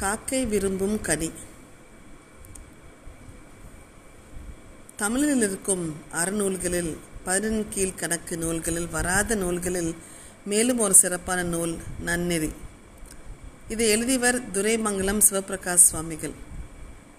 காக்கை 0.00 0.46
விரும்பும் 0.46 1.00
கனி. 1.00 1.30
தமிழில் 4.96 5.42
இருக்கும் 5.42 5.96
அறநூல்களில் 6.12 6.96
பதினெண் 7.24 7.68
கீழ் 7.70 7.94
கணக்கு 7.94 8.36
நூல்களில் 8.36 8.88
வராத 8.88 9.34
நூல்களில் 9.34 9.94
மேலும் 10.44 10.78
ஒரு 10.78 10.94
சிறப்பான 10.94 11.42
நூல் 11.42 11.74
நன்னெறி 12.04 12.50
இதை 13.68 13.88
எழுதியவர் 13.88 14.50
துரைமங்கலம் 14.50 15.20
சிவபிரகாஷ் 15.30 15.86
சுவாமிகள். 15.90 16.34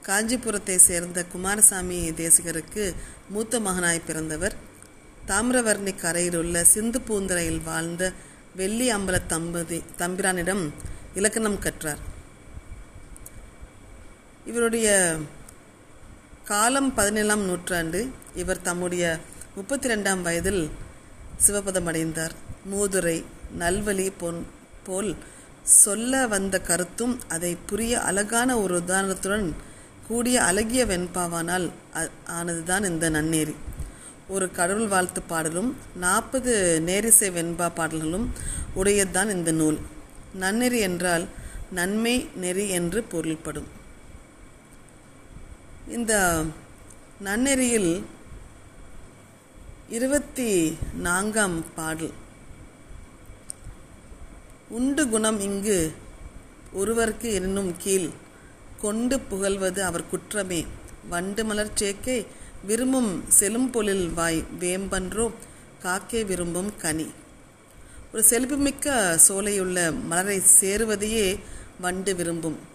காஞ்சிபுரத்தை 0.07 0.78
சேர்ந்த 0.78 1.26
குமாரசாமி 1.26 2.10
தேசிகருக்கு 2.10 2.94
மூத்த 3.30 3.60
மகனாய் 3.60 4.05
பிறந்தவர். 4.07 4.55
தாமிரவர்ணி 5.28 5.96
கரையில் 5.96 6.38
உள்ள 6.38 6.64
சிந்து 6.64 7.02
பூந்தரையில் 7.02 7.64
வாழ்ந்த 7.64 8.12
வெள்ளி 8.55 8.94
அம்பல 8.94 9.21
தம்பதி 9.28 9.84
தம்பிரானிடம் 9.98 10.66
இலக்கணம் 11.13 11.59
கற்றார். 11.59 12.13
இவருடைய 14.45 15.17
காலம் 16.45 16.94
பதினேழாம் 16.94 17.45
நூற்றாண்டு. 17.45 18.09
இவர் 18.35 18.62
தம்முடைய 18.62 19.20
முப்பத்தி 19.55 19.90
ரெண்டாம் 19.90 20.21
வயதில் 20.21 20.70
சிவபதம் 21.48 21.85
அடைந்தார். 21.85 22.34
மூதுரை 22.73 23.23
நல்வழி 23.59 24.12
பொன் 24.18 24.45
போல் 24.84 25.16
சொல்ல 25.63 26.27
வந்த 26.27 26.59
கருத்தும் 26.59 27.20
அதை 27.27 27.58
புரிய 27.66 28.02
அழகான 28.02 28.59
ஒரு 28.59 28.76
உதாரணத்துடன் 28.76 29.54
கூடிய 30.08 30.44
அழகிய 30.44 30.85
வெண்பாவானால் 30.85 31.70
ஆனதுதான் 32.27 32.85
இந்த 32.85 33.09
நன்னேரி. 33.09 33.55
ஒரு 34.27 34.52
கடவுள் 34.52 34.88
வாழ்த்து 34.88 35.21
பாடலும் 35.21 35.77
நாற்பது 35.96 36.82
நேரிசை 36.85 37.30
வெண்பா 37.30 37.71
பாடல்களும் 37.76 38.32
உடையதுதான் 38.76 39.30
இந்த 39.30 39.52
நூல். 39.52 39.80
நன்னெறி 40.40 40.80
என்றால் 40.80 41.26
நன்மை 41.71 42.29
நெறி 42.35 42.70
என்று 42.70 43.04
பொருள்படும். 43.04 43.84
இந்த 45.94 46.44
நன்னெறியில் 47.24 48.04
இருபத்தி 49.90 50.78
நான்காம் 50.94 51.66
பாடல். 51.76 52.12
உண்டு 54.70 55.08
குணம் 55.08 55.40
இங்கு 55.40 55.94
ஒருவருக்கு 56.74 57.34
என்னும் 57.34 57.76
கீழ் 57.78 58.10
கொண்டு 58.82 59.20
புகழ்வது 59.20 59.84
அவர் 59.84 60.10
குற்றமே. 60.10 60.66
வண்டு 61.10 61.46
மலர் 61.46 61.78
சேக்கை 61.82 62.26
விரும்பும் 62.66 63.24
செலும்பொழில் 63.40 64.13
வாய் 64.13 64.44
வேம்பன்றோ 64.59 65.31
காக்கை 65.80 66.24
விரும்பும் 66.25 66.78
கனி. 66.78 67.12
ஒரு 68.13 68.24
செழிப்புமிக்க 68.24 69.18
சோலையுள்ள 69.28 69.91
மலரை 69.91 70.41
சேருவதையே 70.59 71.40
வண்டு 71.80 72.16
விரும்பும். 72.16 72.74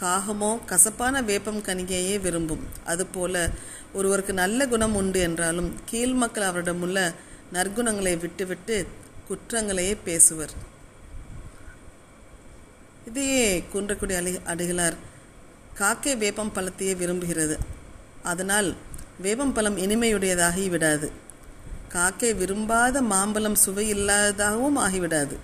காகமோ 0.00 0.64
கசப்பான 0.64 1.22
வேப்பம் 1.22 1.62
கனிகையே 1.62 2.20
விரும்பும். 2.20 2.66
அதுபோல 2.84 3.50
ஒருவருக்கு 3.92 4.32
நல்ல 4.32 4.66
குணம் 4.66 4.94
உண்டு 4.94 5.20
என்றாலும் 5.20 5.74
கீழ் 5.84 6.12
மக்கள் 6.12 6.48
அவரிடமுள்ள 6.48 7.14
நற்குணங்களை 7.52 8.18
விட்டுவிட்டு 8.18 8.86
குற்றங்களையே 9.28 9.96
பேசுவர். 10.06 10.54
இதையே 13.06 13.64
குன்றக்குடி 13.74 14.16
அலி 14.16 14.34
அடிகளார் 14.34 14.96
காக்கை 15.74 16.16
வேப்பம் 16.16 16.52
பழத்தையே 16.54 16.94
விரும்புகிறது. 16.94 17.56
அதனால் 18.22 18.74
வேப்பம் 19.18 19.52
பழம் 19.52 19.76
இனிமையுடையதாகி 19.76 20.68
விடாது. 20.68 21.12
காக்கை 21.88 22.34
விரும்பாத 22.34 23.02
மாம்பழம் 23.02 23.56
சுவையில்லாததாகவும் 23.66 24.76
ஆகிவிடாது. 24.76 25.36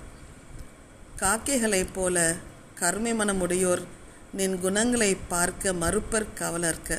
காக்கைகளைப் 1.17 1.93
போல 1.93 2.34
கருமை 2.75 3.15
மனமுடையோர் 3.15 3.83
நின் 4.33 4.61
குணங்களை 4.61 5.17
பார்க்க 5.28 5.73
மறுப்பர் 5.73 6.27
கவலர்க்க. 6.34 6.99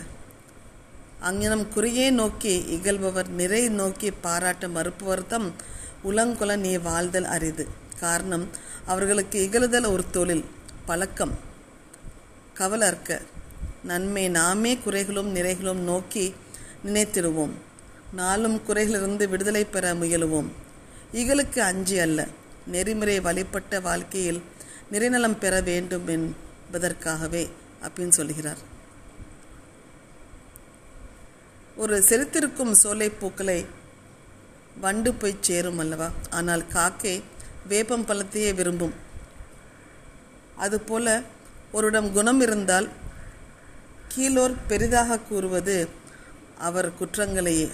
அங்ஙனம் 1.20 1.70
குறியே 1.70 2.10
நோக்கி 2.10 2.54
இகழ்பவர் 2.70 3.28
நிறை 3.28 3.70
நோக்கி 3.70 4.12
பாராட்ட 4.12 4.68
மறுப்பவர்தம் 4.68 5.52
உலங்குல 6.06 6.58
நீ 6.58 6.78
வாழ்தல் 6.78 7.24
அரிது. 7.24 7.68
காரணம் 8.00 8.50
அவர்களுக்கு 8.86 9.50
இகழுதல் 9.50 9.92
ஒரு 9.92 10.04
தொழில் 10.12 10.46
பழக்கம். 10.86 11.38
கவலர்க்க 12.58 13.22
நன்மை 13.84 14.30
நாமே 14.30 14.78
குறைகளும் 14.86 15.36
நிறைகளும் 15.36 15.84
நோக்கி 15.84 16.36
நினைத்திடுவோம். 16.86 17.52
நாளும் 18.14 18.62
குறைகளிலிருந்து 18.68 19.30
விடுதலை 19.30 19.66
பெற 19.66 19.94
முயலுவோம். 19.94 20.50
இகழுக்கு 21.14 21.60
அஞ்சி 21.60 22.00
அல்ல 22.00 22.28
நெறிமுறை 22.68 23.20
வழிபட்ட 23.20 23.80
வாழ்க்கையில் 23.80 24.42
நிறைநலம் 24.92 25.38
பெற 25.38 25.62
வேண்டும் 25.62 26.50
என்பதற்காகவே 26.72 27.42
அப்படின்னு 27.86 28.16
சொல்கிறார். 28.18 28.60
ஒரு 31.76 31.96
செலுத்திருக்கும் 32.10 32.72
சோலை 32.82 33.10
பூக்களை 33.10 33.66
வண்டு 34.84 35.14
போய் 35.14 35.42
சேரும் 35.42 35.80
அல்லவா? 35.84 36.08
ஆனால் 36.30 36.64
காக்கை 36.68 37.16
வேப்பம் 37.68 38.06
பழத்தையே 38.06 38.52
விரும்பும். 38.56 38.94
அதுபோல 40.56 41.22
ஒருடம் 41.72 42.10
குணம் 42.14 42.42
இருந்தால் 42.42 42.88
கீழோர் 44.14 44.56
பெரிதாக 44.68 45.20
கூறுவது 45.20 45.76
அவர் 46.58 46.90
குற்றங்களையே 47.00 47.68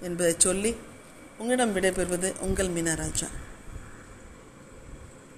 என்பதை 0.00 0.34
சொல்லி 0.38 0.72
உங்களிடம் 1.38 1.74
விடைபெறுவது 1.76 2.30
உங்கள் 2.38 2.74
மீனராஜா. 2.76 3.30